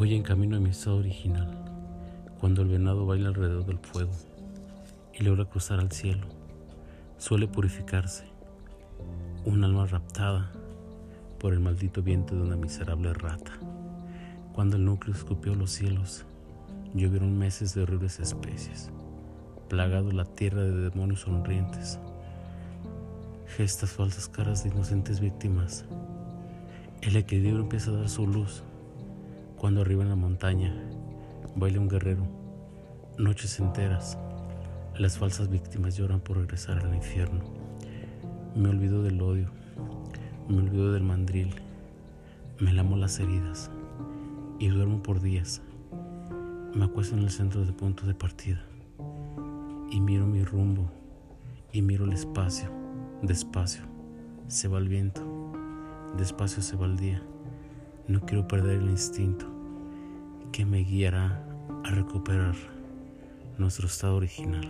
Voy 0.00 0.14
en 0.14 0.22
camino 0.22 0.56
a 0.56 0.60
mi 0.60 0.70
estado 0.70 0.96
original, 0.96 1.62
cuando 2.40 2.62
el 2.62 2.68
venado 2.68 3.04
baila 3.04 3.28
alrededor 3.28 3.66
del 3.66 3.78
fuego 3.80 4.12
y 5.12 5.22
logra 5.22 5.44
cruzar 5.44 5.78
al 5.78 5.92
cielo. 5.92 6.26
Suele 7.18 7.46
purificarse, 7.46 8.24
un 9.44 9.62
alma 9.62 9.84
raptada 9.84 10.52
por 11.38 11.52
el 11.52 11.60
maldito 11.60 12.02
viento 12.02 12.34
de 12.34 12.40
una 12.40 12.56
miserable 12.56 13.12
rata. 13.12 13.52
Cuando 14.54 14.76
el 14.78 14.86
núcleo 14.86 15.14
escupió 15.14 15.54
los 15.54 15.70
cielos, 15.70 16.24
llovieron 16.94 17.36
meses 17.36 17.74
de 17.74 17.82
horribles 17.82 18.20
especies, 18.20 18.90
plagado 19.68 20.12
la 20.12 20.24
tierra 20.24 20.62
de 20.62 20.88
demonios 20.88 21.20
sonrientes, 21.20 21.98
gestas 23.54 23.90
falsas 23.90 24.28
caras 24.28 24.64
de 24.64 24.70
inocentes 24.70 25.20
víctimas. 25.20 25.84
El 27.02 27.16
equilibrio 27.16 27.60
empieza 27.60 27.90
a 27.90 27.96
dar 27.96 28.08
su 28.08 28.26
luz 28.26 28.62
cuando 29.60 29.82
arriba 29.82 30.02
en 30.02 30.08
la 30.08 30.16
montaña 30.16 30.74
baila 31.54 31.80
un 31.80 31.88
guerrero, 31.88 32.26
noches 33.18 33.60
enteras, 33.60 34.16
las 34.96 35.18
falsas 35.18 35.50
víctimas 35.50 35.98
lloran 35.98 36.20
por 36.20 36.38
regresar 36.38 36.78
al 36.78 36.94
infierno. 36.94 37.44
Me 38.56 38.70
olvido 38.70 39.02
del 39.02 39.20
odio, 39.20 39.50
me 40.48 40.56
olvido 40.56 40.92
del 40.92 41.02
mandril, 41.02 41.54
me 42.58 42.72
lamo 42.72 42.96
las 42.96 43.20
heridas 43.20 43.70
y 44.58 44.68
duermo 44.68 45.02
por 45.02 45.20
días. 45.20 45.60
Me 46.74 46.86
acuesto 46.86 47.14
en 47.14 47.24
el 47.24 47.30
centro 47.30 47.62
de 47.62 47.74
punto 47.74 48.06
de 48.06 48.14
partida 48.14 48.64
y 49.90 50.00
miro 50.00 50.26
mi 50.26 50.42
rumbo 50.42 50.90
y 51.70 51.82
miro 51.82 52.06
el 52.06 52.14
espacio. 52.14 52.70
Despacio 53.20 53.82
se 54.48 54.68
va 54.68 54.78
el 54.78 54.88
viento, 54.88 55.20
despacio 56.16 56.62
se 56.62 56.76
va 56.76 56.86
el 56.86 56.96
día. 56.96 57.22
No 58.10 58.18
quiero 58.22 58.48
perder 58.48 58.78
el 58.78 58.90
instinto 58.90 59.46
que 60.50 60.66
me 60.66 60.78
guiará 60.78 61.46
a 61.84 61.90
recuperar 61.90 62.56
nuestro 63.56 63.86
estado 63.86 64.16
original. 64.16 64.66